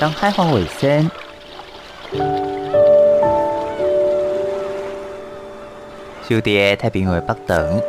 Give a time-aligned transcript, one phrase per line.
[0.00, 1.10] 当海况尾声，
[6.26, 7.82] 小弟太平洋北等，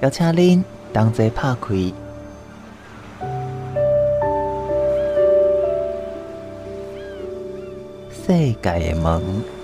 [0.00, 1.74] 邀请您同齐拍开
[8.10, 9.55] 世界的门。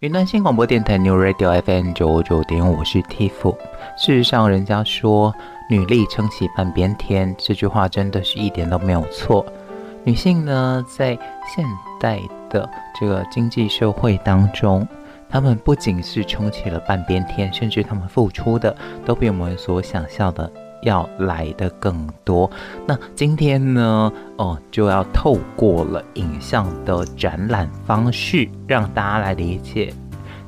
[0.00, 3.54] 云端新广播电台 New Radio FM 九九点五，是 Tiff。
[3.98, 5.30] 事实上，人家说
[5.68, 9.44] “女力撑起半边天”这句话真的是一点都没有错。
[10.02, 11.08] 女性呢，在
[11.54, 11.62] 现
[12.00, 12.18] 代
[12.48, 12.66] 的
[12.98, 14.88] 这个经济社会当中，
[15.28, 20.50] 她们不仅是撑起了半边天，甚至她们付出的都比我们所想象的。
[20.82, 22.50] 要来的更多。
[22.86, 29.92] 那今天呢，哦，就要透过了影像的展览方式，让大家来理解，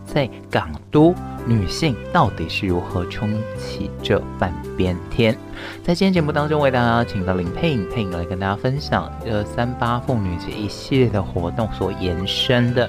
[0.05, 1.15] 在港都
[1.47, 5.37] 女性到底是如何撑起这半边天。
[5.83, 12.89] 在今天节目当中，为大家请到林佩颖，佩颖来跟大家分享，呃，三八妇女节一系列的活动所延伸的，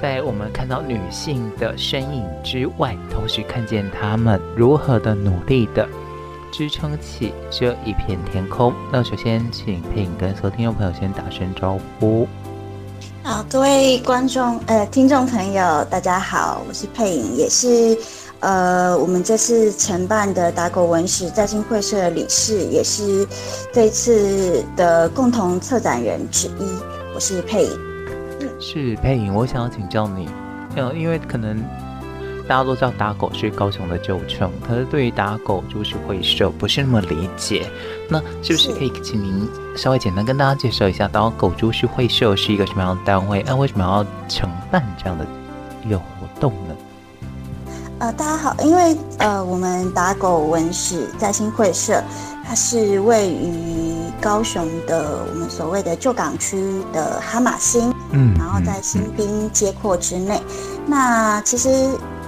[0.00, 5.88] 在我们看到女性的身影之外，同时看见她们如何的努力的。
[6.50, 8.72] 支撑起这一片天空。
[8.92, 12.26] 那首先，请佩颖跟所有听众朋友先打声招呼。
[13.22, 17.96] 好，各位观众、呃，听众朋友，大家好，我是佩颖，也是
[18.40, 23.26] 呃，我们这次承办的打狗文史再兴会社的理事，也是
[23.72, 26.78] 这次的共同策展人之一。
[27.14, 27.70] 我是佩颖。
[28.40, 30.28] 嗯，是佩颖，我想要请教你，
[30.76, 31.62] 呃，因为可能。
[32.50, 37.64] 大家都知道打狗是高雄的旧称，可是对于打狗株式会社不是那么理解。
[38.08, 43.44] 那是不是可以请您稍微简单跟大家介绍一下，打狗株式会社是一个什么样的单位？
[43.46, 45.24] 那为什么要承办这样的
[45.84, 46.04] 一个活
[46.40, 46.74] 动呢？
[48.00, 52.02] 呃，大家好，因为呃，我们打狗文史在新会社，
[52.44, 60.42] 它是位于高雄的我们所谓的旧港区的哈马星，嗯，然后在新兵街廓之内。
[60.84, 61.68] 那其实。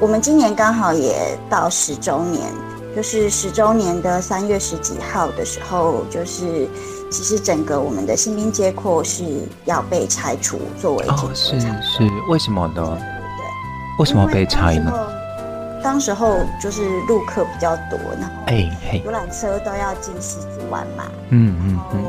[0.02, 2.52] 我们今年刚好也到十周年，
[2.96, 6.68] 就是十周年的三月十几号的时候，就是
[7.08, 9.22] 其实整个我们的新兵街廓是
[9.64, 12.98] 要被拆除作为哦，是是，为什么呢？
[12.98, 14.92] 对，为什么被拆呢？
[15.84, 18.52] 当时候就是路客比较多，然后
[19.04, 22.04] 游览车都要进西子湾嘛，嗯嗯嗯，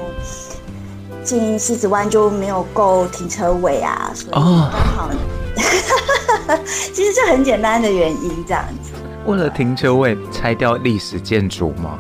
[1.23, 5.09] 进西子湾就没有够停车位啊，所以刚好。
[5.09, 5.11] 哦
[6.94, 8.91] 其实这很简单的原因，这样子。
[9.25, 12.00] 为了停车位，拆掉历史建筑吗？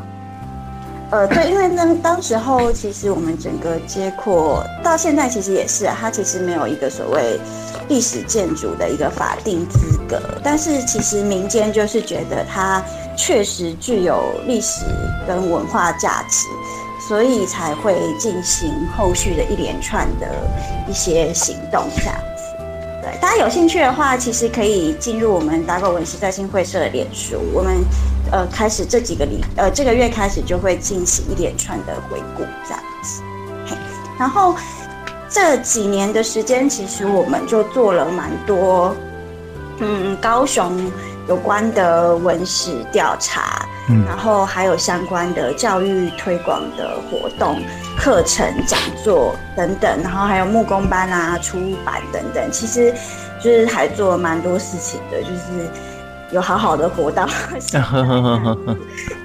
[1.11, 7.39] 呃，对，因为那当时候，其实我们整个街廓到现在其实也是，它其实没有一个所谓
[7.87, 12.83] 历史建筑的一个法定资格，但是其实民间就是觉得它
[13.15, 14.85] 确实具有历史
[15.27, 16.47] 跟文化价值，
[17.07, 20.27] 所以才会进行后续的一连串的
[20.87, 22.43] 一些行动，这样子。
[23.01, 23.17] 对。
[23.19, 27.41] 大家有兴趣的话，其实可以进入我们打狗文史在新会社的脸书。
[27.53, 27.83] 我们
[28.31, 33.21] 呃开始这几个礼呃这个月开始就会进行一连串的回顾这样子。
[33.65, 33.75] 嘿，
[34.17, 34.55] 然后
[35.29, 38.95] 这几年的时间，其实我们就做了蛮多
[39.79, 40.89] 嗯高雄
[41.27, 43.67] 有关的文史调查。
[43.89, 47.61] 嗯，然后还有相关的教育推广的活动、
[47.97, 52.93] 课程、讲座等等，然后还有木工班啊、出版等等，其实
[53.41, 55.69] 就是还做了蛮多事情的，就是
[56.31, 57.27] 有好好的活到。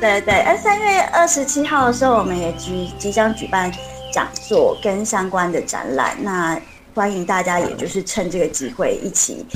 [0.01, 3.73] 对对，而三月二十七号的时候，我们也举即将举办
[4.13, 6.61] 讲座跟相关的展览，那
[6.95, 9.47] 欢迎大家，也就是趁这个机会一起。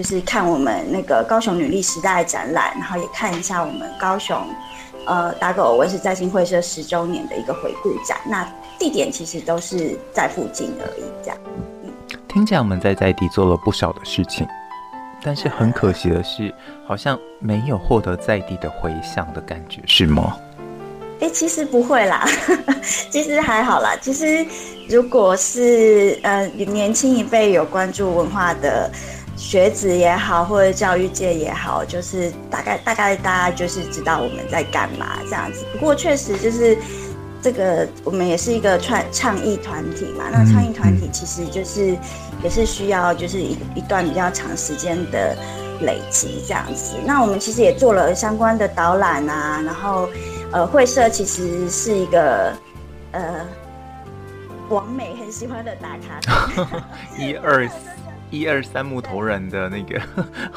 [0.00, 4.34] 就是看我们那个高雄女力时代展览，然后也看一下我们高雄，
[5.04, 8.16] 呃，打狗文史在新会社十周年的一个回顾展。
[8.26, 11.36] 那地点其实都是在附近而已，这样。
[11.84, 11.92] 嗯，
[12.26, 14.48] 听起来我们在在地做了不少的事情，
[15.22, 16.50] 但是很可惜的是，
[16.86, 20.34] 好像没有获得在地的回响的感觉，是吗？
[21.20, 22.26] 哎、欸，其实不会啦，
[23.10, 23.94] 其实还好啦。
[24.00, 24.46] 其实
[24.88, 28.90] 如果是呃年轻一辈有关注文化的。
[29.40, 35.64] 学子也好，或者教育界也好，就是大概大概大家就是知道我们在干嘛这样子。
[35.72, 36.76] 不过确实就是
[37.40, 40.24] 这个，我们也是一个创倡议团体嘛。
[40.30, 41.96] 那倡议团体其实就是
[42.44, 45.34] 也是需要就是一一段比较长时间的
[45.80, 46.96] 累积这样子。
[47.06, 50.06] 那我们其实也做了相关的导览啊，然后
[50.52, 52.52] 呃会社其实是一个
[53.12, 53.46] 呃
[54.68, 56.20] 王美很喜欢的打卡
[57.18, 57.66] 一二
[58.30, 60.00] 一二三木头人的那个，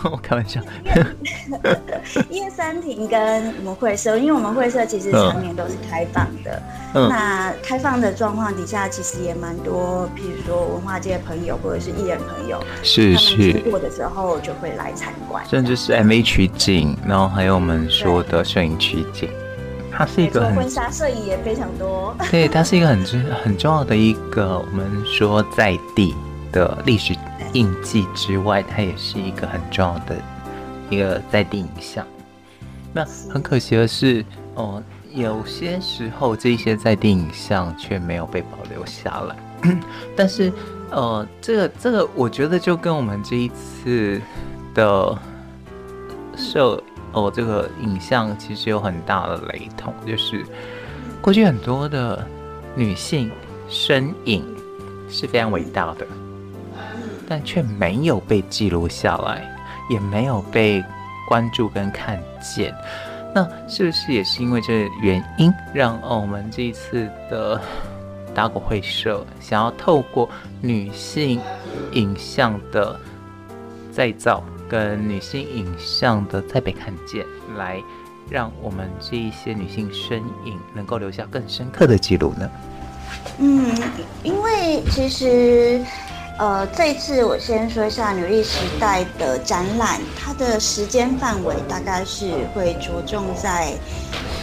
[0.09, 0.61] 我开玩笑。
[2.29, 6.61] 一二三亭跟我们会社，因为我们会社其实常年都是开放的。
[6.95, 15.43] 嗯、那开放的状况底下，其实也蛮多，譬如说文化界的朋友或者是艺人朋友，是是，他们经过的时候就会来参观。
[15.49, 19.27] 甚至是 MV 取景，然后还有我们说的摄影取景，
[19.91, 22.15] 它是一个很婚纱摄影也非常多。
[22.29, 26.13] 对，它是一个很重很重要的一个我们说在地
[26.51, 27.15] 的历史。
[27.53, 30.15] 印记之外，它也是一个很重要的
[30.89, 32.05] 一个在地影像。
[32.91, 34.23] 那很可惜的是，
[34.55, 39.35] 哦、有些时候这些在地影像却没有被保留下来。
[40.15, 40.51] 但是，
[40.91, 44.21] 呃，这个这个，我觉得就跟我们这一次
[44.73, 45.17] 的
[46.35, 46.81] 摄
[47.13, 50.43] 哦、这个影像其实有很大的雷同，就是
[51.21, 52.27] 过去很多的
[52.75, 53.31] 女性
[53.69, 54.43] 身影
[55.07, 56.07] 是非常伟大的。
[57.27, 59.43] 但却没有被记录下来，
[59.89, 60.83] 也没有被
[61.27, 62.75] 关注跟看见。
[63.33, 67.59] 那是不是也是因为这原因，让我们这一次的
[68.35, 70.29] 打狗会社想要透过
[70.61, 71.39] 女性
[71.93, 72.99] 影像的
[73.91, 77.25] 再造跟女性影像的再被看见，
[77.57, 77.81] 来
[78.29, 82.51] 让我们这一些女性身影能够留下更深刻的记录呢？
[83.39, 83.75] 嗯，
[84.23, 85.83] 因为其实。
[86.39, 93.71] 呃，这一次我先说一下女力时代的展览，它的时间范围大概是会着重在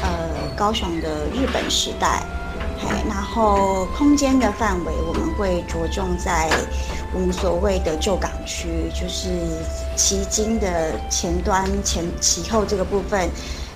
[0.00, 0.08] 呃
[0.56, 2.22] 高雄的日本时代，
[3.08, 6.48] 然后空间的范围我们会着重在
[7.12, 9.28] 我们所谓的旧港区，就是
[9.96, 13.28] 旗津的前端前其后这个部分，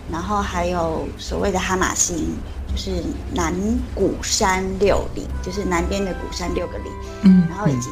[0.09, 2.39] 然后还有所谓的哈马星，
[2.69, 3.03] 就是
[3.35, 3.53] 南
[3.93, 6.91] 鼓山六里，就是南边的鼓山六个里，
[7.23, 7.91] 嗯，然后以及。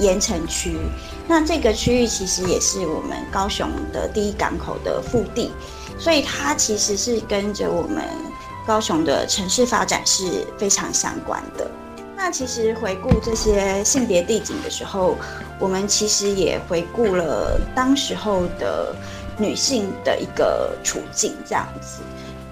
[0.00, 0.76] 盐城区，
[1.28, 5.52] 那这个区域其实也是我们高雄的第一港口的腹地，
[5.98, 8.02] 所以它其实是跟着我们
[8.66, 11.70] 高雄的城市发展是非常相关的。
[12.16, 15.16] 那其实回顾这些性别地景的时候，
[15.58, 18.94] 我们其实也回顾了当时候的
[19.38, 22.00] 女性的一个处境，这样子。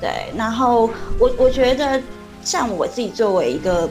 [0.01, 2.01] 对，然后我我觉得，
[2.45, 3.89] 像我自己作为一个。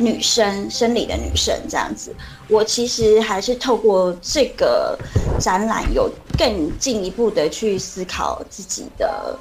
[0.00, 2.14] 女生生理的女生这样子，
[2.48, 4.96] 我其实还是透过这个
[5.40, 6.08] 展览，有
[6.38, 9.36] 更进一步的去思考自己的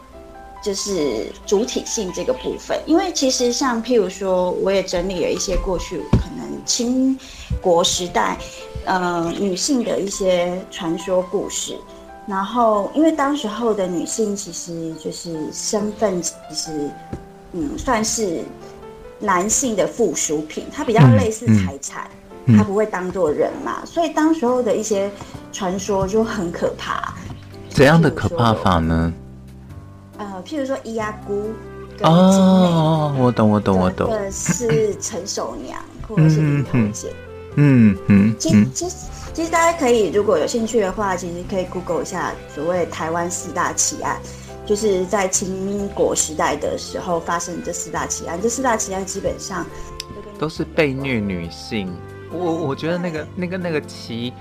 [0.63, 2.81] 就是主体性这个部分。
[2.87, 7.15] 因为其实像譬如说，我也整理了一些过去可能清
[7.61, 8.35] 国时代，
[8.85, 11.77] 呃，女性的一些传说故事。
[12.25, 16.89] 然后，因为当时候的女性其实就是身份，其实
[17.53, 18.43] 嗯，算是。
[19.19, 22.07] 男性的附属品，它比较类似财产，
[22.45, 25.09] 嗯嗯、它不会当做人嘛，所以当时候的一些
[25.51, 27.13] 传说就很可怕。
[27.69, 29.13] 怎样的可怕法呢？
[30.17, 31.51] 呃，譬如说伊阿姑
[32.01, 34.11] 哦，我懂，我懂，我懂。
[34.31, 37.13] 是陈守娘，或者是林头姐。
[37.55, 38.35] 嗯嗯。
[38.39, 38.95] 其实其实
[39.33, 44.17] 其实大家可以如果有兴趣的话，其实可以 Google 一下所谓台湾四大奇案。
[44.67, 49.65] 就是在清国时代的时候发生这四大奇案，这四大奇案基本上
[50.37, 51.91] 都是被虐女性。
[52.29, 54.33] 我我觉得那个那个那个奇，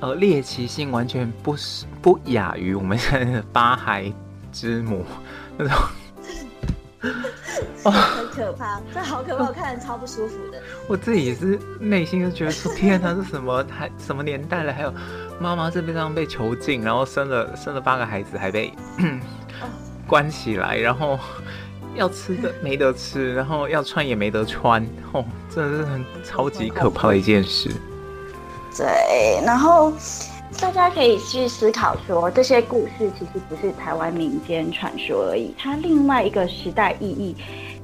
[0.00, 4.12] 呃，猎奇性完全不是不亚于我们现在的八孩
[4.52, 5.04] 之母
[5.56, 5.76] 那种。
[7.84, 10.60] 很可怕，这好可怕，我看着超不舒服的。
[10.88, 14.72] 我自己也是内心就觉得说，天哪，这什么 还什么年代了？
[14.72, 14.92] 还有
[15.38, 18.72] 妈妈这边这样被囚禁，然后生了生了八个孩子，还被
[20.06, 21.18] 关起来，然后
[21.94, 27.70] 要吃的没得吃，然后要穿也没得穿，哦，真的是很超级可怕的一件事。
[28.76, 29.92] 对，然后。
[30.58, 37.34] 大家可以去思考说，这些故事其实不是台湾民间传说而已，它另外一个时代意义，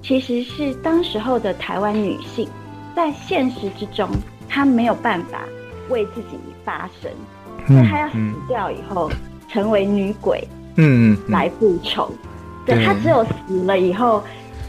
[0.03, 2.49] 其实是当时候的台湾女性
[2.95, 4.09] 在现实之中，
[4.49, 5.43] 她没有办法
[5.89, 7.11] 为自己发声，
[7.67, 8.17] 所以她要死
[8.49, 9.11] 掉以后
[9.49, 10.47] 成为女鬼，
[10.77, 12.11] 嗯，来复仇。
[12.67, 14.23] 对，她只有死了以后，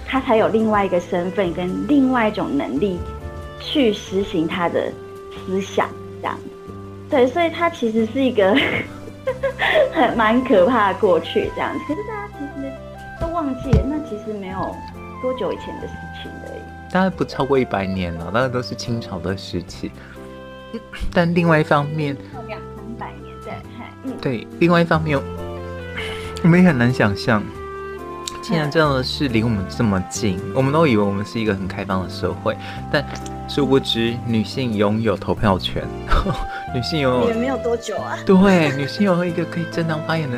[0.05, 2.99] 她才有另外一个身份跟另外一种能力
[3.59, 4.93] 去实行她的
[5.45, 5.89] 思想，
[6.21, 6.37] 这样。
[7.09, 8.55] 对，所以它其实是一个
[9.93, 11.73] 很蛮可怕的过去这样。
[11.73, 12.71] 子，可是大家其实
[13.19, 14.75] 都忘记了，那其实没有
[15.21, 19.91] 多久以前的事情而已，大概不超过一百年了，那都是清朝的时期。
[21.13, 22.15] 但另外一方面，
[22.47, 25.17] 两三百年，在看，嗯，对，另外一方面，
[26.43, 27.41] 我们也很难想象，
[28.47, 32.55] 既然这样的事离我们这么近，我们都以为我们是一个很开放的社会，
[32.89, 33.05] 但
[33.49, 35.83] 殊不知女性拥有投票权，
[36.73, 38.17] 女性拥有也没有多久啊。
[38.25, 40.37] 对，女性有一个可以正当发言的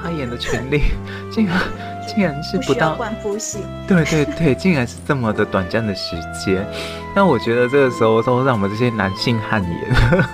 [0.00, 0.82] 发言的权利，
[1.28, 1.58] 竟然
[2.06, 3.62] 竟然是不到冠夫姓。
[3.88, 6.14] 对对对，竟然是这么的短暂的时
[6.44, 6.64] 间。
[7.16, 10.24] 那我觉得这个时候都让我们这些男性汗颜。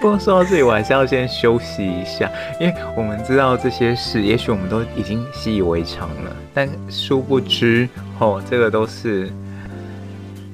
[0.00, 7.88] 不过说到这里，我还是要先休息一下，因为我们知道这些事，也许我们都已经习以为常了，但殊不知，
[8.20, 9.28] 哦，这个都是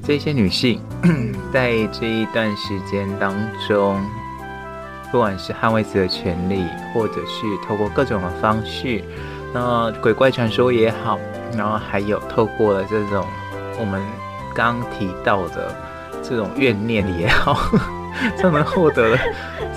[0.02, 0.80] 这些女性
[1.52, 3.34] 在这一段时间当
[3.68, 4.02] 中，
[5.12, 9.04] 不管是捍卫自己的权利，或者是透过各种的方式，
[9.52, 11.18] 那鬼怪传说也好，
[11.54, 13.26] 然后还有透过了这种
[13.78, 14.00] 我们
[14.54, 15.76] 刚提到的
[16.22, 17.58] 这种怨念也好。
[18.36, 19.18] 才能获得的，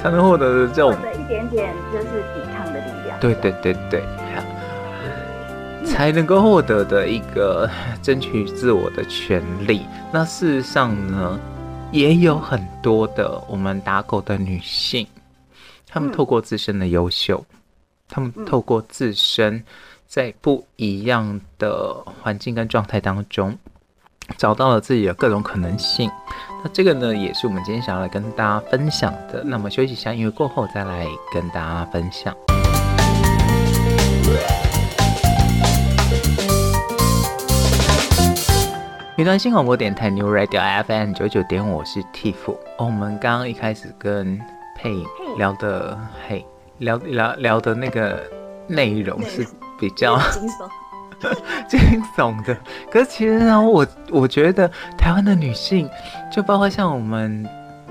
[0.02, 3.20] 才能获得的这种一点点就是抵抗的力量。
[3.20, 4.02] 对对对对，
[4.36, 7.70] 好，才能够获得的一个
[8.02, 9.86] 争取自我的权利。
[10.12, 11.40] 那事实上呢，
[11.92, 15.08] 也有很多的我们打狗的女性，
[15.88, 17.44] 她们透过自身的优秀，
[18.08, 19.64] 她们透过自身
[20.06, 23.58] 在不一样的环境跟状态当中，
[24.38, 26.10] 找到了自己的各种可能性。
[26.68, 29.42] 那这个呢，也是我们今天想要来跟大家分享的。
[29.42, 32.36] 那么休息一下，音乐过后再来跟大家分享。
[39.16, 42.36] 云端新广播电台 New Radio FM 九九点五，我是 Tiff。
[42.50, 44.38] 哦，我们刚刚一开始跟
[44.76, 45.06] 配音
[45.38, 45.98] 聊的，
[46.28, 46.46] 嘿，
[46.80, 48.22] 聊聊聊的那个
[48.68, 49.48] 内容是
[49.80, 50.20] 比较
[51.68, 51.80] 惊
[52.16, 52.44] 悚。
[52.44, 52.58] 的，
[52.92, 55.90] 可是其实呢，我我觉得台湾的女性，
[56.32, 57.48] 就包括像我们，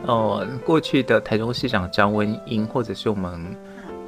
[0.06, 3.56] 呃，过去的台中市长张文英，或者是我们，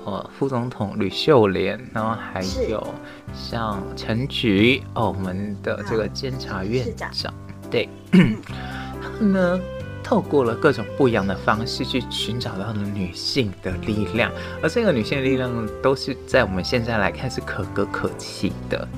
[0.04, 2.86] 呃，副总统吕秀莲，然后还有
[3.34, 7.32] 像陈菊，哦，我们的这个监察院长，
[7.70, 9.60] 对，他们呢。
[10.08, 18.88] 透过了各种不一样的方式去寻找到了女性的力量，而这个女性的力量都是在我们现在来看是可歌可泣的，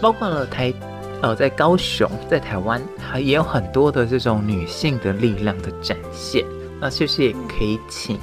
[0.00, 0.72] 包括了台，
[1.22, 6.44] 呃，在高雄，在台湾，还也有很多的这种女性的力量的展现。
[6.80, 8.16] 那是不是也可以请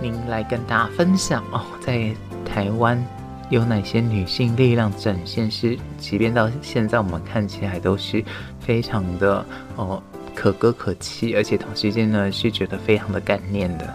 [0.00, 2.10] 您来跟大家分享哦，在
[2.42, 3.06] 台湾
[3.50, 8.24] 有哪些女性力量展现是，即便到现在我们看起来都是
[8.60, 9.44] 非常的
[9.76, 10.02] 哦。
[10.38, 13.92] 可歌可泣，而且同时间呢是觉得非常的感念的。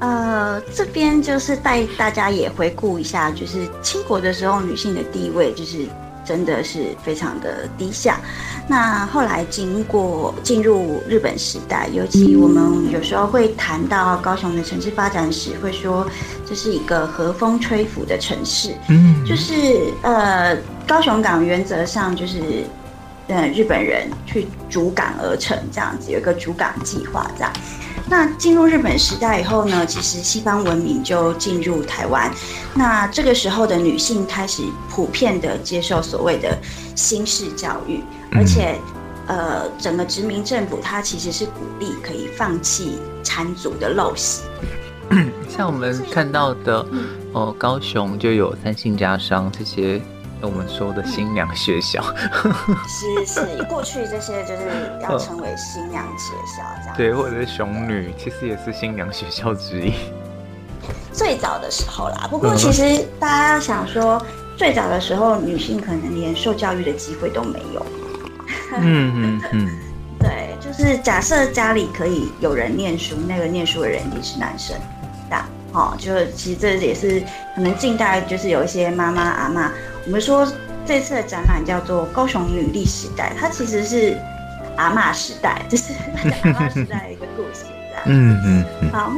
[0.00, 5.86] 呃，这边就是带大家也回顾一下，就是清国的时候女性的地位就是
[6.22, 8.20] 真的是非常的低下。
[8.68, 16.06] 那后来经过进入日本时代，尤其我们有时候会谈到高雄的城市发展史，会说
[16.44, 18.74] 这是一个和风吹拂的城市。
[18.90, 19.54] 嗯，就是
[20.02, 20.54] 呃，
[20.86, 22.66] 高雄港原则上就是。
[23.28, 27.52] 呃，日本人去主港而成，这样子有一个主港计划，这样。
[28.06, 32.30] 那进入日本时代以后呢，其实西方文明就进入台湾。
[32.74, 36.58] 那这个时候的女性开始普遍的接受所谓的
[36.94, 38.78] 新式教育，而且，
[39.26, 44.42] 呃，整个殖民政府它其实是鼓励可以放弃缠足的陋习。
[45.48, 46.84] 像我们看到的，
[47.32, 49.98] 哦，高雄就有三星家商这些。
[50.44, 52.02] 我们说的新娘学校，
[52.86, 54.62] 是是，过去这些就是
[55.02, 56.94] 要称为新娘学校这样。
[56.98, 59.94] 对，或者是熊女，其实也是新娘学校之一。
[61.12, 64.20] 最早的时候啦，不过其实大家要想说，
[64.56, 67.86] 最早的时候女性可能连受教育的机会都没有。
[68.78, 69.70] 嗯嗯嗯。
[70.20, 74.76] 对，就是假设家里可以有人念书，那个念书的人一定是男生。
[75.28, 77.22] 这样哦，就其实这也是
[77.54, 79.70] 可能近代就是有一些妈妈阿嬷。
[80.06, 80.46] 我们说
[80.86, 84.18] 这次的展览叫做《高雄女力时代》，它其实是
[84.76, 85.94] 阿嬷时代，就是
[86.44, 88.02] 阿嬷时代的一个故事，这样。
[88.04, 88.90] 嗯嗯。
[88.92, 89.10] 好，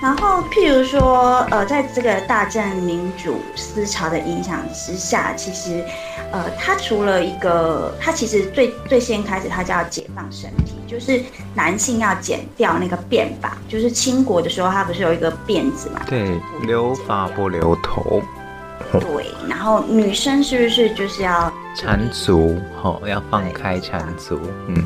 [0.00, 5.84] 然后譬如说，呃，在这个大正民主思潮的影响之下，其实，
[6.30, 11.22] 呃，它除了一个，它其实最最先开始，它叫解放身体，就是
[11.54, 16.00] 男性要剪掉那个辫发，就是清国的时候，它不是有一个辫子嘛？
[16.08, 18.22] 对，留发不留头。
[19.00, 22.58] 对，然后女生是不是就是要缠足？
[22.82, 24.40] 吼，要放开缠足。
[24.68, 24.84] 嗯，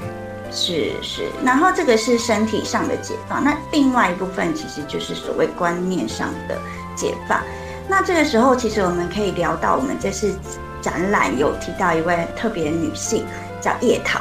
[0.50, 1.28] 是是。
[1.44, 6.58] 然后这个是身体上的解放，那另外一部分其实就是所谓观念上的
[6.94, 7.40] 解放。
[7.88, 10.34] 那这个时候，其实我们可以聊到我们这次
[10.82, 13.24] 展览有提到一位特别女性，
[13.60, 14.20] 叫叶桃。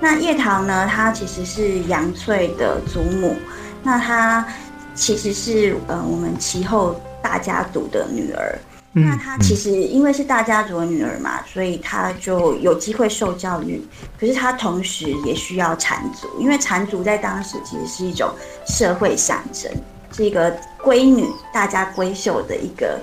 [0.00, 3.34] 那叶桃呢，她其实是杨翠的祖母。
[3.82, 4.46] 那她
[4.94, 8.58] 其实是呃我们其后大家族的女儿。
[8.98, 13.86] 那她其实因为是大家族的女儿嘛，所以她就有机会受教育。
[14.18, 18.30] 可是她同时也需要缠足，因为缠足在当时其实是一种
[18.66, 19.70] 社会象征，
[20.12, 20.50] 是一个
[20.82, 22.98] 闺女大家闺秀的一个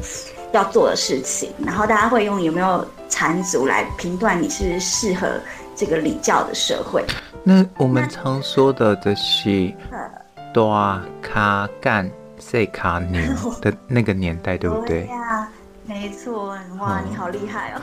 [0.51, 1.51] 要做的事情。
[1.63, 5.27] 然后大家会用有没有缠足来评断你是适合
[5.75, 7.05] 这个礼教的社会。
[7.43, 9.71] 那我们常说的的是
[10.53, 12.09] 大卡干
[12.39, 13.27] 细卡女
[13.61, 15.07] 的 那个年代，对不对？
[15.85, 17.81] 没错，哇，你好厉害哦！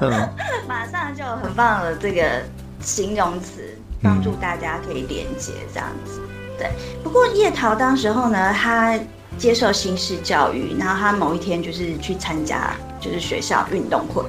[0.68, 2.42] 马上就很棒的这个
[2.80, 6.20] 形容词，帮助大家可以连接这样子。
[6.58, 6.70] 对，
[7.02, 8.98] 不过叶桃当时候呢，他
[9.38, 14.22] 接受新式教育，然后他某一天就是去参加就是学校运动会，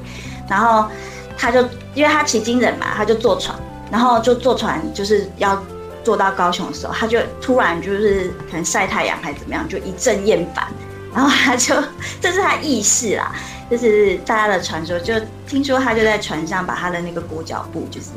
[0.49, 0.89] 然后
[1.37, 1.61] 他就
[1.93, 3.59] 因为他骑金人嘛，他就坐船，
[3.91, 5.61] 然后就坐船就是要
[6.05, 10.65] 坐到高雄的时候，他就突然就是可能晒太阳还是怎么样，就一阵厌烦。
[11.13, 11.75] 然后他就，
[12.19, 13.31] 这是他意识啦，
[13.69, 15.13] 就是大家的传说，就
[15.47, 18.07] 听说他就在船上把他的那个裹脚布就是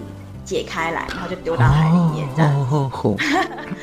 [0.44, 2.54] 解开来，然后就丢到海里面这样。
[2.54, 3.16] 哦哦哦、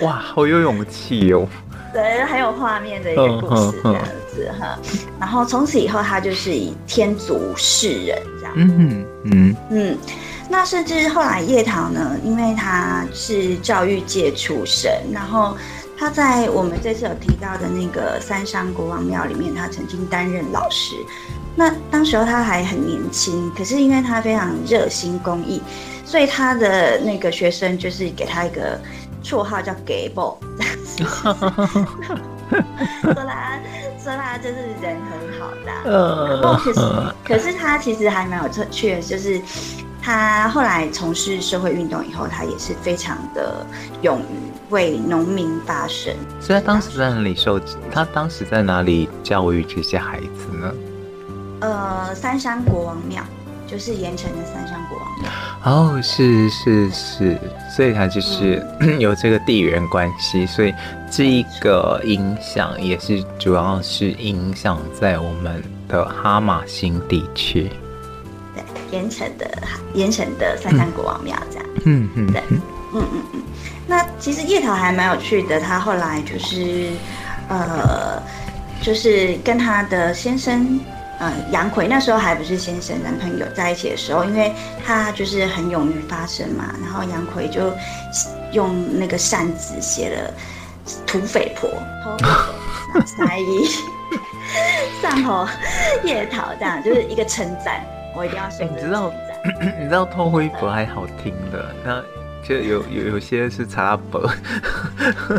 [0.02, 1.48] 哇，好有勇气哦！
[1.94, 4.04] 对，很有画面的一个故事这样
[4.34, 4.80] 子哈。
[5.20, 8.54] 然后从此以后，他就是以天族示人这样。
[8.56, 9.98] 嗯嗯嗯。
[10.50, 15.56] 那甚至后来叶桃呢，因为他是教育界出身，然后。
[15.98, 20.96] 他在我们这次有提到的那个三山国王庙里面，他曾经担任老师。
[21.56, 25.62] 那当时候他还很年轻，可是因为他非常热心公益，
[26.04, 28.80] 所以他的那个学生就是给他一个
[29.24, 30.38] 绰号叫“给宝”，
[30.98, 31.06] 说
[33.14, 33.60] 他
[34.04, 35.72] 说他就是人很好的。
[36.42, 36.80] 然后 可是
[37.24, 39.40] 可是他其实还蛮有趣的，就是
[40.02, 43.64] 他后来从事社会运动以后，他也是非常的
[44.02, 44.52] 勇于。
[44.74, 47.60] 为农民发声，所以他当时在哪里受？
[47.92, 50.74] 他当时在哪里教育这些孩子呢？
[51.62, 53.24] 呃，三山国王庙，
[53.68, 55.30] 就是盐城的三山国王庙。
[55.64, 57.38] 哦，是是是，
[57.76, 60.74] 所以他就是、嗯、 有这个地缘关系，所以
[61.12, 67.70] 这一个影响也是主要是影响在我们的哈马星地区。
[68.56, 69.50] 对，盐城的
[69.94, 71.66] 盐城的三山国王庙这样。
[71.86, 72.42] 嗯嗯，对，
[72.94, 73.44] 嗯嗯嗯。
[73.88, 76.90] 那其实叶桃还蛮有趣的，她后来就是，
[77.50, 78.22] 呃，
[78.82, 80.80] 就是跟她的先生，
[81.20, 84.54] 呃，杨奎那时候还不是先生，男朋友在一起的时候，因为
[84.86, 87.74] 他就是很勇于发声嘛，然后杨奎就
[88.52, 90.34] 用那个扇子写了
[91.06, 91.70] “土匪婆”，
[93.06, 93.68] 才艺
[95.02, 95.46] 上头
[96.04, 97.84] 叶桃这样，就是一个称赞，
[98.16, 98.66] 我一定要说。
[98.66, 99.12] 你知道，
[99.78, 102.02] 你知道“偷灰婆”还好听的那。
[102.48, 104.30] 就有有有些是查伯，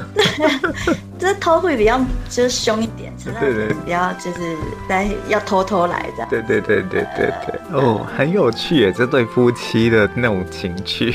[1.19, 4.57] 这偷会比较就是凶一点，对对，比较就是
[4.88, 11.14] 来要偷偷来这样，对对对对对对，哦，很有趣耶，这对夫妻的那种情趣，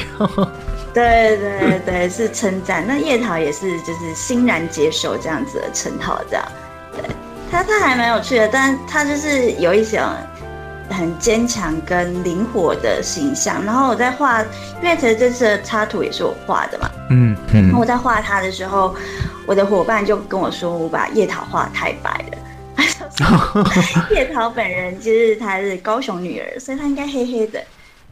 [0.94, 2.86] 对对对，是称赞。
[2.88, 6.46] 那叶桃也是就是欣然接受这样子的称号，这样，
[6.94, 7.04] 对
[7.52, 10.00] 他他还蛮有趣的，但他就是有一种。
[10.90, 14.42] 很坚强跟灵活的形象，然后我在画，
[14.82, 18.96] 因为其实这次的插图也是我画的嘛，嗯嗯，然后我在画他的时候，
[19.46, 22.38] 我的伙伴就跟我说，我把叶桃画太白了。
[24.12, 27.62] 叶桃本人其实她是高雄女儿，所以她应该黑黑的，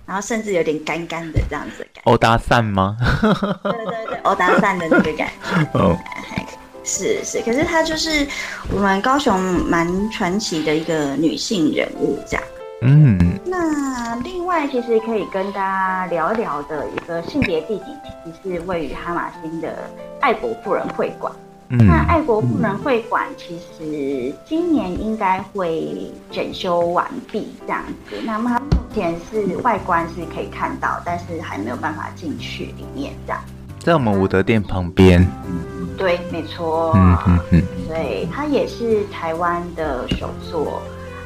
[0.05, 2.11] 然后甚至有点干干的这样子的感觉。
[2.11, 2.97] 欧达善吗？
[3.63, 5.69] 对对对，欧达善的那个感觉。
[5.79, 5.97] 哦，
[6.83, 8.27] 是是，可是她就是
[8.69, 12.43] 我们高雄蛮传奇的一个女性人物，这样。
[12.81, 17.85] 嗯，那另外其实可以跟大家聊一聊的一个性别地景，
[18.23, 19.89] 其实是位于哈玛星的
[20.21, 21.33] 爱国妇人会馆。
[21.69, 28.15] 嗯，那爱国妇人会馆其实今年应该会整修完毕这样子。
[28.23, 33.41] 那么它目前是外观是可以看到，但是还没有办法进去里面这样。
[33.79, 35.25] 在我们武德店旁边。
[35.97, 36.91] 对，没错。
[36.95, 37.63] 嗯嗯嗯。
[37.87, 40.79] 所以它也是台湾的首座。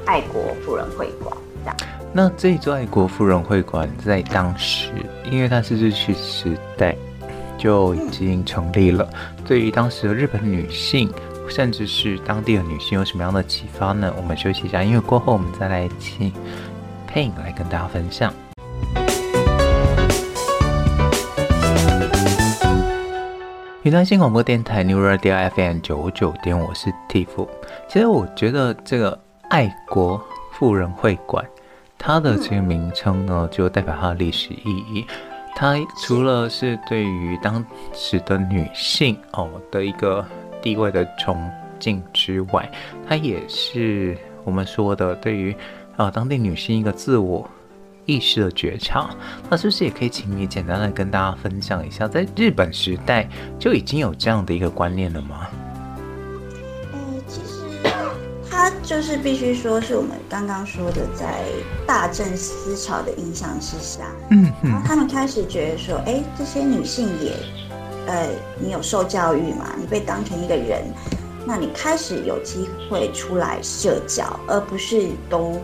[0.06, 1.78] 爱国妇人会馆，这样。
[2.14, 4.90] 那这座爱国妇人会馆在当时，
[5.32, 6.96] 因为它是日据时代
[7.58, 9.08] 就已经成立了。
[9.14, 11.10] 嗯、对于当时的日本女性，
[11.48, 14.14] 甚至是当地的女性，有什么样的启发呢？
[14.18, 16.34] 我们休息一下，因为过后我们再来请
[17.10, 18.34] Pain 来跟大家分享。
[23.84, 27.48] 云端新广播电台 New Radio FM 九九点，我是 Tiff。
[27.88, 29.18] 其实我觉得这个。
[29.52, 30.18] 爱国
[30.54, 31.46] 妇人会馆，
[31.98, 35.06] 它的这个名称呢，就代表它的历史意义。
[35.54, 40.26] 它除了是对于当时的女性哦的一个
[40.62, 42.72] 地位的崇敬之外，
[43.06, 45.54] 它也是我们说的对于
[45.98, 47.46] 呃当地女性一个自我
[48.06, 49.10] 意识的觉察。
[49.50, 53.28] 那是不是也可以请你简单的跟大家分享一下，在日本时代
[53.60, 55.46] 就已经有这样的一个观念了吗？
[58.92, 61.46] 就是必须说是我们刚刚说的，在
[61.88, 64.02] 大正思潮的影响之下，
[64.32, 67.32] 嗯，然后他们开始觉得说，哎、欸，这些女性也，
[68.06, 68.28] 呃，
[68.60, 70.84] 你有受教育嘛，你被当成一个人，
[71.46, 75.58] 那你开始有机会出来社交，而不是都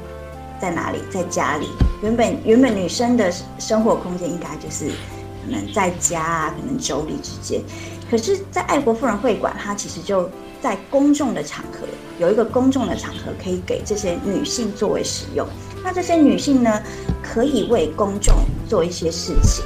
[0.61, 1.67] 在哪里，在家里。
[2.01, 7.61] 原本原本女生的生活空间应该就是可能在家啊，可能妯娌之间，
[8.09, 10.29] 可是，在爱国妇人会馆，它其实就。
[10.59, 15.47] 在公众的场合，有一个公众的场合可以给这些女性作为使用。
[15.83, 16.81] 那这些女性呢，
[17.21, 18.33] 可以为公众
[18.67, 19.63] 做一些事情，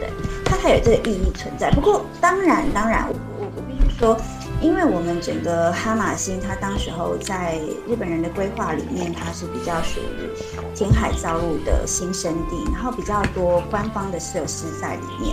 [0.00, 0.10] 对，
[0.44, 1.70] 它才有这个意义存在。
[1.70, 4.16] 不过，当然，当然，我我我必须说，
[4.60, 10.28] 因为我们整个哈马星，它当时候在日本人的规划里面，它是比较属于
[10.74, 15.32] 填海造陆的新生地，然后比较多官方的设施在里面。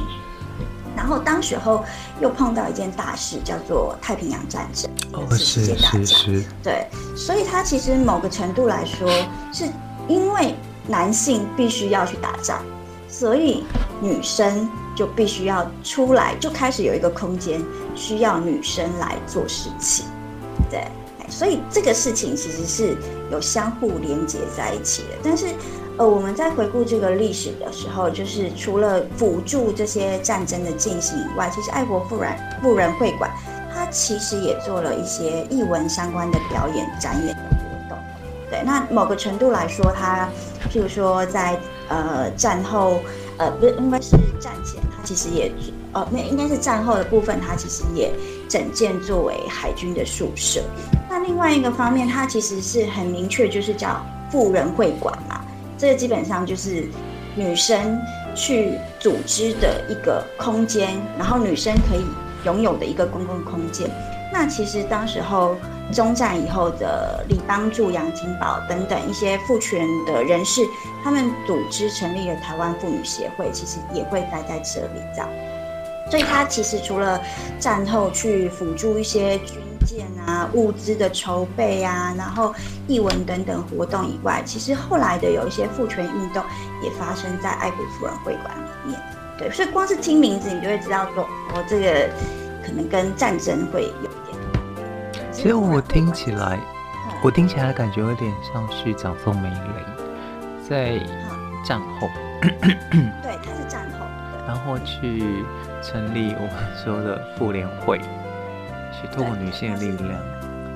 [1.02, 1.84] 然后当时候
[2.20, 6.46] 又碰到一件大事，叫做太平洋战争，哦，是世界大战。
[6.62, 6.88] 对，
[7.18, 9.10] 所以它其实某个程度来说，
[9.52, 9.66] 是
[10.08, 10.54] 因为
[10.88, 12.64] 男性必须要去打仗，
[13.10, 13.64] 所以
[14.00, 17.60] 女生就必须要出来，就开始有一个空间
[17.96, 20.06] 需要女生来做事情。
[20.70, 20.86] 对，
[21.28, 22.96] 所以这个事情其实是
[23.32, 25.48] 有相互连接在一起的，但是。
[25.98, 33.30] 呃，我们在回顾这个历史的时候，就是除了辅助这些战争的进行以外，其实爱国妇人妇人会馆，
[33.74, 37.98] 它其实也做了一些艺文相关的表演、展演的活动。
[38.50, 40.28] 对，那某个程度来说，它
[40.72, 43.00] 譬如说在呃战后，
[43.38, 45.52] 呃不是应该是战前，它其实也
[45.92, 48.12] 呃那应该是战后的部分，它其实也
[48.50, 50.64] 整建作为海军的宿舍。
[51.10, 54.02] 那另外一个方面，它其实是很明确，就是叫
[54.32, 55.41] 妇人会馆嘛。
[55.82, 56.88] 这个基本上就是
[57.36, 58.00] 女生
[58.36, 62.06] 去组织的一个空间，然后女生可以
[62.46, 63.90] 拥有的一个公共空间。
[64.32, 65.56] 那其实当时候
[65.92, 70.62] 中战以后的李帮助、杨金宝等等一些妇权的人士，
[71.04, 75.28] 他们组织成立了台湾妇女协会，其实也会待在这里这样。
[76.12, 77.20] 所以他其实除了
[77.60, 79.58] 战后去辅助一些军。
[79.86, 82.54] 建啊，物资的筹备啊，然后
[82.88, 86.44] 艺文等等活动以外，其实后来的有一些妇权运动
[86.84, 89.00] 也发生在爱国夫人会馆里面。
[89.38, 92.10] 对，所以光是听名字，你就会知道说，哦，这个
[92.64, 95.32] 可能跟战争会有一点。
[95.32, 96.60] 其实我听起来，
[97.24, 101.00] 我听起来感觉有点像是讲宋美龄在
[101.66, 102.08] 战后，
[102.42, 104.06] 对，他是战后，
[104.48, 105.44] 然后去
[105.82, 108.00] 成立我们说的妇联会。
[108.92, 110.20] 去透过女性的力量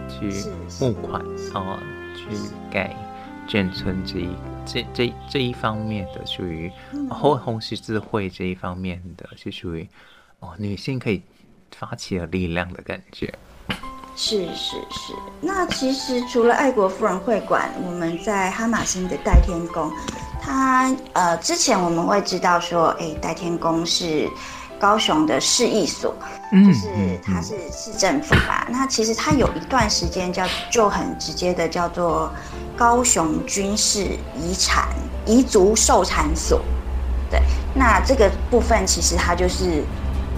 [0.07, 0.49] 去
[0.79, 1.21] 募款
[1.53, 1.79] 啊，
[2.15, 2.35] 去
[2.71, 2.95] 给
[3.47, 4.29] 眷村这一
[4.65, 6.71] 这这这一方面的属于
[7.09, 9.87] 后红十字会这一方面的，是属于
[10.39, 11.21] 哦女性可以
[11.75, 13.33] 发起了力量的感觉。
[14.15, 15.13] 是是是。
[15.41, 19.91] 那其实除了爱国妇人会馆，我们在哈马星的代天宫，
[20.41, 24.29] 它呃之前我们会知道说，哎，代天宫是。
[24.85, 26.13] 高雄的市役所，
[26.51, 26.87] 就是
[27.25, 28.67] 它是市政府吧。
[28.69, 32.31] 那其实它有一段时间叫就很直接的叫做
[32.77, 34.01] 高雄军事
[34.39, 34.89] 遗产
[35.25, 36.61] 遗族受产所。
[37.31, 37.41] 对，
[37.73, 39.83] 那这个部分其实它就是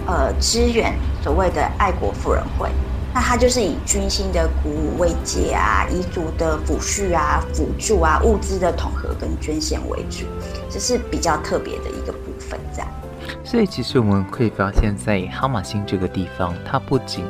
[0.06, 2.70] 呃支援所谓的爱国妇人会。
[3.12, 10.24] 那它就是以军心的鼓舞慰藉啊，彝族的抚恤啊、辅助啊、物资的统合跟捐献为主，
[10.70, 12.88] 这是比较特别的一个部分，这样。
[13.44, 17.24] 所以，其实我们可以发现，在哈马星这个地方，它不仅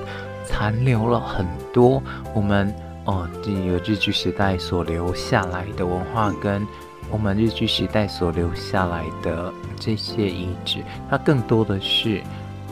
[0.45, 2.03] 残留了很多
[2.35, 6.67] 我们哦，这个日据时代所留下来的文化，跟
[7.09, 12.21] 我们日据时代所留下来的这些遗址，它更多的是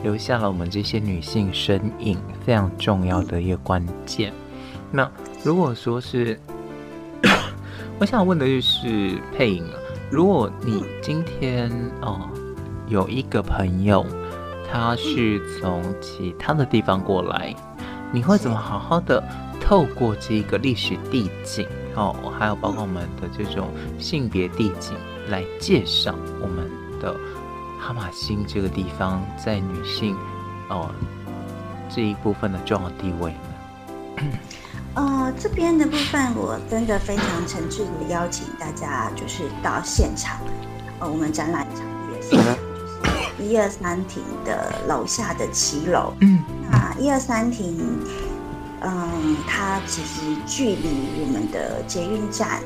[0.03, 4.33] 留下了我们这些女性身影非常重要的一个关键。
[4.91, 5.09] 那
[5.45, 6.37] 如果说是，
[8.01, 9.79] 我想问的就是配音了，
[10.11, 11.71] 如果你今天
[12.01, 12.29] 哦。
[12.89, 14.07] 有一个朋友，
[14.71, 17.55] 他是从其他的地方过来，
[18.13, 19.23] 你会怎么好好的
[19.61, 23.69] 透过这个历史地景哦，还有包括我们的这种
[23.99, 24.95] 性别地景
[25.29, 26.71] 来介绍我们
[27.01, 27.15] 的
[27.81, 30.17] 哈马星这个地方在女性
[30.69, 30.91] 哦
[31.89, 34.39] 这一部分的重要地位呢？
[34.95, 40.39] 呃，这边的部分我真的非常诚挚的邀请大家，就是到现场，
[41.01, 42.66] 呃，我们展览场地也是。
[43.47, 47.79] 一二三亭的楼下的骑楼，嗯，那那一二三亭，
[48.81, 52.61] 嗯，它其实距离我们的捷运站，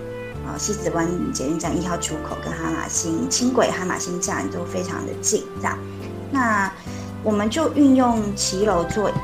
[0.46, 5.76] 啊，西子湾捷运站一号出口跟哈马星轻轨哈马星站都非常的近，这样。
[6.30, 6.72] 那
[7.22, 9.14] 我们就运用骑楼做一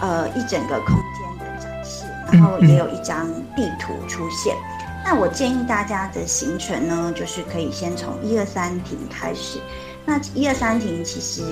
[0.00, 4.56] 呃一整个空间的展示，然后也有一张地图出现。
[5.04, 9.58] 那我建议大家的行程呢，就是可以先从一二三亭开始。
[10.08, 11.42] 那一二三亭其实，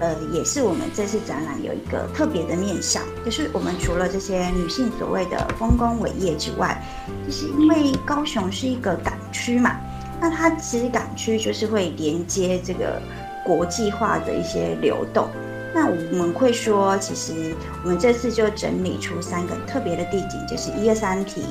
[0.00, 6.84] 呃，也是我们这次展览有一个特别的面向，就是我们除了这些女性所谓的丰功伟业之外，
[7.24, 9.76] 就是因为高雄是一个港区嘛，
[10.20, 13.00] 那它其实港区就是会连接这个
[13.46, 15.28] 国际化的一些流动。
[15.72, 17.54] 那我们会说，其实
[17.84, 21.44] 我们这次就整理出三个特别的地景，就是一二三亭，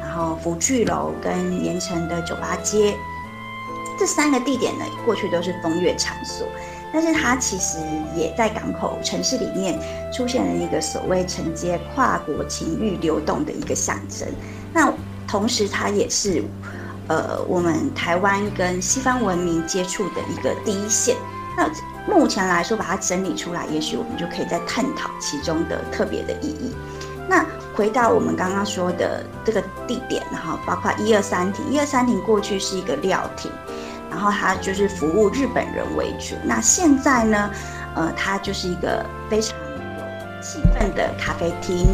[0.00, 2.94] 然后福聚楼跟盐埕的酒吧街。
[3.98, 6.46] 这三个地点呢，过去都是风月场所，
[6.92, 7.78] 但是它其实
[8.14, 9.78] 也在港口城市里面
[10.12, 14.28] 出现了一个所谓承接跨国情欲流动的一个象征。
[14.72, 14.92] 那
[15.26, 16.42] 同时，它也是
[17.08, 21.16] 呃我们台湾跟西方文明接触的一个第一线。
[21.56, 21.70] 那
[22.12, 26.74] 目前来说，把它整理出来，也许我们就可以再探讨其中的特别的意义。
[27.28, 33.50] 那回到我们刚刚说的这个地点，然后包括一二三亭，一二三亭过去是一个料亭。
[34.14, 36.36] 然后它就是服务日本人为主。
[36.44, 37.50] 那现在呢，
[37.96, 41.88] 呃，它就是一个非常有气氛的咖啡厅。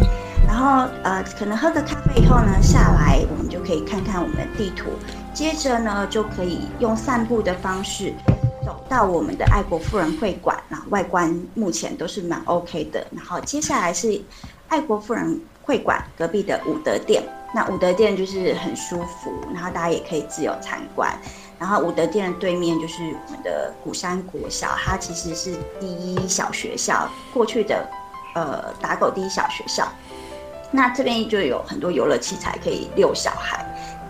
[0.47, 4.91] 然后呃，可能喝个咖啡以后呢，下来我们就可以看看我们的地图。
[5.33, 8.13] 接着呢，就可以用散步的方式
[8.67, 10.55] 走到我们的爱国妇人会馆。
[10.69, 13.07] 那外观目前都是蛮 OK 的。
[13.17, 14.21] 然后接下来是
[14.69, 17.23] 爱国妇人会馆隔壁的武德殿。
[17.55, 21.13] 那武德殿就是很舒服，然后大家也可以自由参观。
[21.61, 27.87] 然后武德殿的对面就是我们的古山国小，它其实是第一小学校，过去的
[28.35, 29.87] 呃打狗第一小学校。
[30.71, 33.63] 那这边就有很多游乐器材可以遛小孩。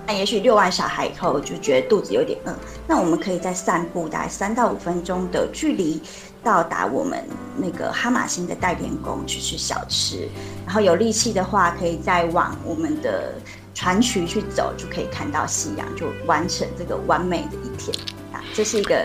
[0.07, 2.55] 那也许遛完小孩以后就觉得肚子有点饿，
[2.87, 6.01] 那我们可以再散步大概三到五分钟的距离，
[6.45, 7.25] 到达我们
[7.57, 10.29] 那个哈玛星的代田宫去吃小吃。
[10.65, 13.35] 然后有力气的话，可以再往我们的。
[13.75, 17.97] 船渠去走就可以看到夕阳，就完成这个完美的一天
[18.33, 18.43] 啊！
[18.53, 18.97] 这是一个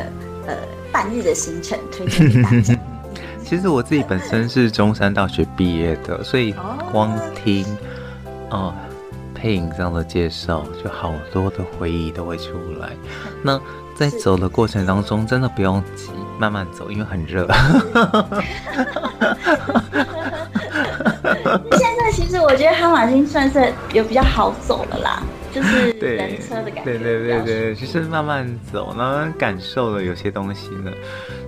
[0.47, 0.57] 呃
[0.91, 2.77] 半日的行程，推荐给大家。
[3.45, 6.53] 其实我自己本身是中山大学毕业的，所以
[6.91, 7.63] 光听
[8.49, 8.75] 哦、呃、
[9.35, 12.89] 佩颖这样的介绍，就好多的回忆都会出来。
[13.43, 13.61] 那
[13.95, 17.47] 在走的过程当中，真的不用急，慢慢走，因为很热。
[22.35, 26.83] 现在其实我觉得哈马星算是有比较好走的啦，就是人车的感觉。
[26.83, 30.91] 对对对对对，其实慢慢走，慢慢感受了有些东西呢，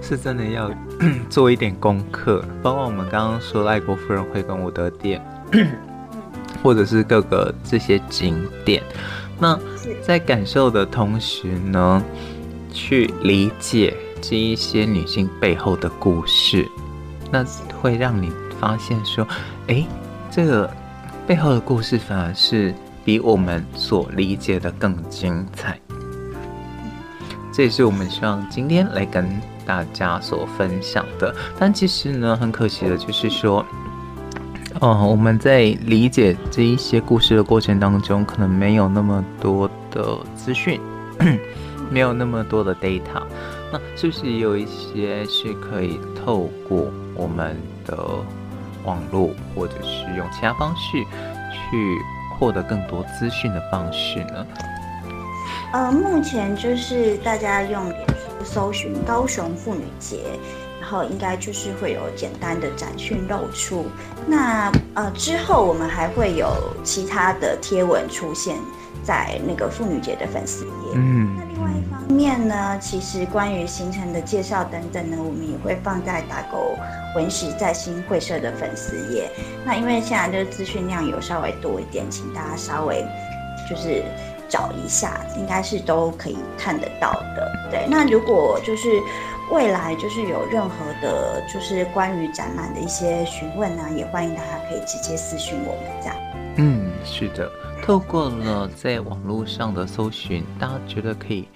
[0.01, 0.71] 是真的要
[1.29, 2.41] 做一点功课。
[2.63, 5.21] 包括我们刚刚说的爱国夫人会跟武德殿，
[6.63, 8.81] 或者是各个这些景点。
[9.37, 9.59] 那
[10.01, 12.01] 在感受的同时呢，
[12.71, 16.65] 去理解这一些女性背后的故事，
[17.29, 17.43] 那
[17.81, 18.31] 会让你。
[18.59, 19.23] 发现说，
[19.67, 19.85] 哎，
[20.37, 20.69] 这个
[21.25, 22.71] 背后的故事反而是
[23.03, 25.79] 比我们所理解的更精彩。
[27.51, 29.27] 这也是我们希望今天来跟
[29.65, 31.35] 大家所分享的。
[31.57, 33.65] 但其实呢，很可惜的就是说，
[34.79, 40.79] 哦，我们在理解这一些故事的过程当中，可能没有那么多的资讯，
[41.89, 43.23] 没有那么多的 data。
[43.73, 47.97] 那是不是有一些是可以透过我们的？
[48.87, 50.97] 网络，或者是用其他方式
[51.51, 51.99] 去
[52.39, 54.47] 获得更多资讯的方式呢？
[55.73, 60.23] 呃，目前就是大家用脸书搜寻高雄妇女节，
[60.79, 63.85] 然后应该就是会有简单的展讯露出。
[64.25, 66.47] 那呃之后我们还会有
[66.83, 68.55] 其他的贴文出现
[69.03, 70.71] 在那个妇女节的粉丝页。
[70.95, 71.37] 嗯，
[72.07, 76.75] 面呢，其实关于行程的介绍等等呢，我们也会放在打狗。
[77.15, 79.27] 文史在新会社的粉丝页，
[79.65, 83.03] 那因为现在就是资讯量有稍微多一点，请大家稍微
[83.67, 84.03] 就是
[84.47, 87.51] 找一下，应该是都可以看得到的。
[87.71, 88.87] 对，那如果就是
[89.51, 96.15] 未来就是有任何的，就是关于展览的一些询问呢，也欢迎大家可以直接私讯我们这样。
[96.57, 97.49] 嗯，是的，
[97.83, 101.47] 透过了在网络上的搜寻，大家觉得可以。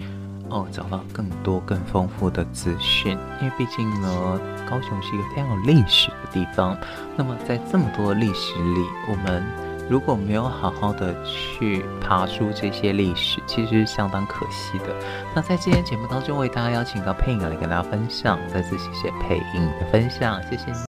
[0.52, 6.76] 哦，找到更多更丰富的资讯，因为毕竟呢，高雄是一个非常有历史的地方。
[7.16, 9.42] 那么在这么多的历史里，我们
[9.88, 14.94] 如果没有好好的去爬出这些历史，其实是相当可惜的。
[15.34, 20.91] 那在今天节目当中，为大家邀请到配音来跟大家分享，再次谢谢配音的分享，谢谢你。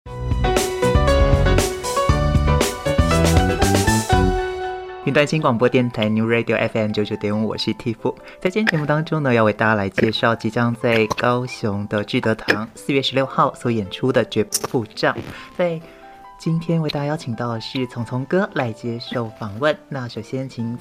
[5.10, 8.14] 云端新广播电台 New Radio FM 九九点五，我是 Tiff。
[8.40, 15.12] 在今天节目当中呢，要为大家来介绍即将在高雄的志德堂四月十六号所演出的《绝不付账》。
[15.58, 15.80] 在
[16.38, 19.76] 今天为大家邀请到的是聪聪哥来接受访问。
[19.88, 20.78] 那首先请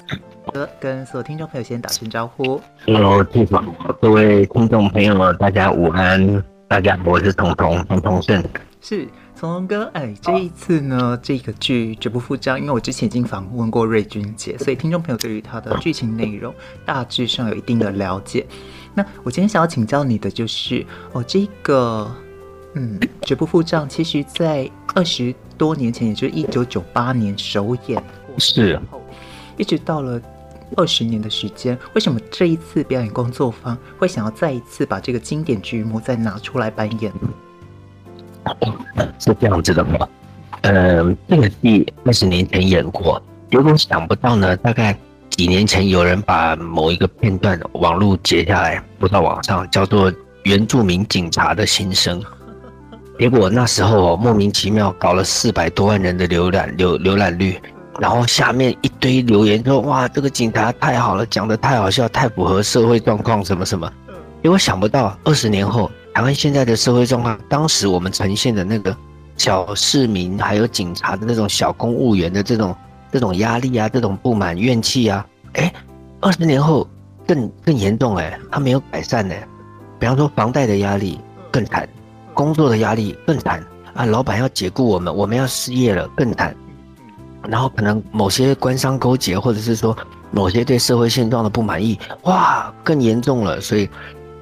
[0.52, 2.60] 哥跟所有听众朋友先打声招呼。
[2.86, 3.60] Hello，Tiff，
[4.00, 6.40] 各位听众朋友们，大家午安。
[6.68, 8.44] 大家好，我是聪聪，聪聪胜。
[8.80, 9.08] 是。
[9.40, 18.46] 聪聪哥，哎，这一次呢，这个剧绝不付账，因为我之前已经访问过瑞君姐，所以听众朋友对于它的剧情内容大致上有一定的了解。
[18.92, 22.14] 那我今天想要请教你的就是，哦，这个，
[22.74, 28.78] 嗯，绝不付账，其实在二十多年前，也就是一九九八年首演过，是，
[29.56, 30.20] 一直到了
[30.76, 37.30] 二十年的时间，为什么这一次表演工作坊会想要再一次把这个经典剧目再拿出来扮演呢？
[39.18, 40.08] 是这样子的吗？
[40.62, 44.94] 嗯，这个戏二十年前演过，结果想不到呢，大概
[45.30, 50.12] 几年前有人把某一个片段网络截下来，播到网上，叫做
[50.44, 52.20] 《原住民警察的心声》。
[53.18, 57.58] 结果那时候莫名其妙搞了四百多万人的浏览浏浏览率，
[57.98, 63.90] 然后下面一堆留言说：“哇，这个警察太好了，讲得太好笑，太符合社会状况，什么什么。”
[64.42, 65.90] 结果想不到二十年后。
[66.20, 68.94] 台湾现在的社会状况，当时我们呈现的那个
[69.38, 72.76] 小市民，还有警察的那种小公务员的这种
[73.10, 75.72] 这种压力啊，这种不满怨气啊，哎，
[76.20, 76.86] 二十年后
[77.26, 79.34] 更更严重哎，他没有改善呢。
[79.98, 81.18] 比方说房贷的压力
[81.50, 81.88] 更惨，
[82.34, 86.54] 工作的压力更惨啊，老板要解雇我们，我们要失业了更惨。
[87.48, 89.96] 然后可能某些官商勾结，或者是说
[90.30, 93.58] 某些对社会现状的不满意，哇，更严重了。
[93.58, 93.88] 所以。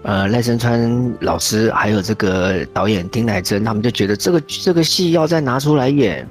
[0.03, 6.27] 呃，赖声川老师还有这个导演丁乃真，他们就觉得这个这个戏要再拿出来演，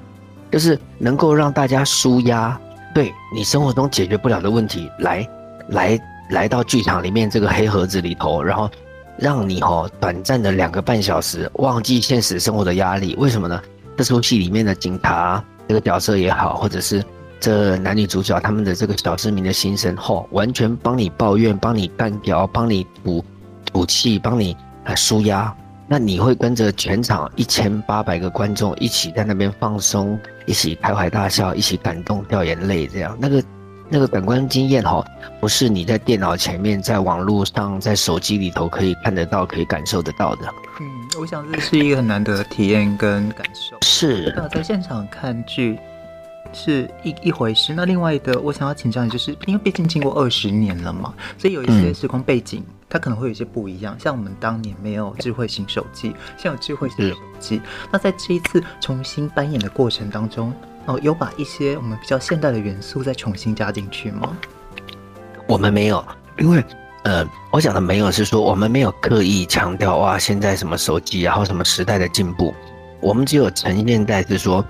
[0.49, 2.60] 就是能够让大家纾压，
[2.95, 5.27] 对你生活中解决不了的问题，来
[5.69, 5.99] 来
[6.32, 8.69] 来到剧场里面这个黑盒子里头，然后
[9.17, 13.15] 让你哦短暂的两个半小时忘记现实生活的压力。
[13.19, 13.62] 为什么呢？
[13.97, 17.03] 这出戏里面的警察这个角色也好，或者是
[17.39, 23.23] 这男女主角他们的这个小市民的心声，吼，完全帮你抱怨，帮你干掉，帮你补。
[23.73, 25.53] 武器帮你啊舒压，
[25.88, 33.43] 那你会跟着全场一千八百个观众一起在那边放松，一起开怀大笑，一起感动掉眼泪，这样那个
[33.89, 35.06] 那个感官经验哈，
[35.39, 40.41] 不是你在电脑前面、在网络上、在手机里头可以看得到、可以感受得到的。
[40.82, 40.86] 嗯，
[41.21, 43.77] 我想这是一个很难得的体验跟感受。
[43.82, 44.34] 是。
[44.36, 45.80] 那在现场看剧
[46.53, 52.62] 是一一回事，那另外的我想要请教你，就是因为毕竟经过二十年了嘛，所以有一些时空背景。
[52.62, 57.62] 嗯它可能会有一些不一样，像我们当年没有智慧型手机，现在有智慧型手机。
[57.91, 60.53] 那在这一次重新扮演的过程当中，
[60.86, 64.31] 哦，有把一些我们比较现代的元素再重新加进去吗？
[65.49, 66.01] 我们没有，
[66.39, 66.63] 因为
[67.03, 72.55] 呃，我讲的没有是说我们没有刻意强调哇，现在什么手机，然后什么时代的进步，
[73.01, 74.63] 我们只有呈现在是说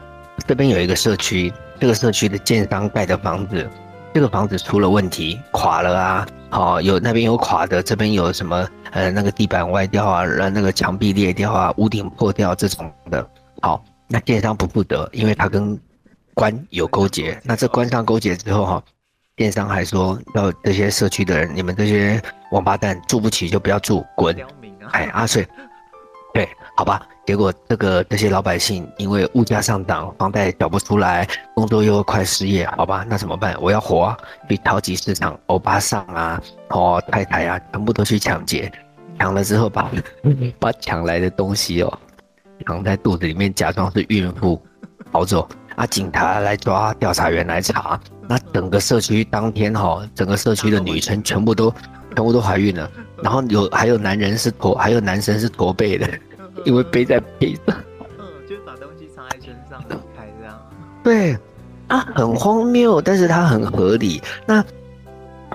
[0.48, 3.70] 这边有一个社区，这个社区的建商盖的房子。
[4.14, 6.28] 这个房子出了问题，垮了啊！
[6.50, 8.68] 好、哦，有那边有垮的，这边有什么？
[8.92, 13.30] 呃，那个地板歪掉啊，那个墙壁裂掉啊，屋顶破掉这种的。
[13.62, 15.80] 好，那建商不负责，因为他跟
[16.34, 17.40] 官有勾结。
[17.44, 18.84] 那这官商勾结之后哈，
[19.36, 22.20] 建商还说要这些社区的人，你们这些
[22.52, 24.36] 王八蛋住不起就不要住，滚！
[24.94, 25.46] 哎，阿水，
[26.34, 27.06] 对，好吧。
[27.28, 33.54] 结果这个这些老百姓因为物价上涨，房贷缴不出来，工作又快失业，好吧，那怎么办？
[33.60, 34.18] 我要活啊！
[34.48, 38.72] 去超级市场，欧巴桑啊，哦太太啊，全部都去抢劫，
[39.20, 39.92] 抢了之后把
[40.58, 42.00] 把抢来的东西哦
[42.66, 44.62] 藏在肚子里面，假装是孕妇
[45.12, 45.86] 逃走啊！
[45.86, 51.70] 警察来抓，调查员来查，那整个社区当天哈、哦，整个社区的女生全部都
[52.16, 52.90] 全部都怀孕了，
[53.22, 56.08] 然后有还有男人是驼，还有男生是驼背的。
[56.66, 57.76] 因为背在背上，
[58.18, 60.60] 嗯，就是把东西藏在身上离开这样。
[61.04, 61.38] 对，
[61.88, 64.22] 啊，很荒谬，但是它很合理。
[64.46, 64.64] 那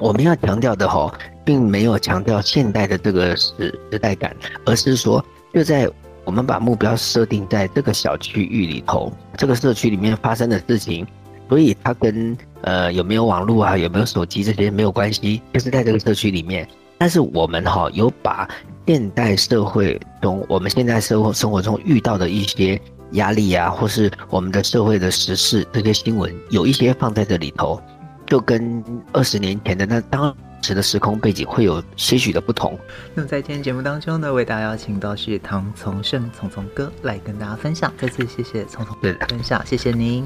[0.00, 1.12] 我们要强调的哈，
[1.44, 3.52] 并没有强调现代的这个时
[3.90, 4.34] 时代感，
[4.64, 5.88] 而是说，就在
[6.24, 11.06] 我们把目标设定在这个小区域里头，这个社区里面发生的事情，
[11.48, 16.66] 所以它跟呃有没有网络啊，有没有手机这些没有关系，就是在这个社区里面。
[16.96, 18.48] 但是我们哈有把
[18.86, 22.80] 现代社会中我们现在生活生活中遇到的一些
[23.12, 27.80] 压力啊，或是我们的社会的时事这些新闻，有一些放在这里头，
[28.26, 32.78] 就跟二十年前的那当时的时空背景会有些许的不同。
[33.14, 40.20] 那么在今天节目当中呢，为大家邀请到是唐从胜、从从哥来跟大家分享，再次谢谢聪聪的分享，谢谢您。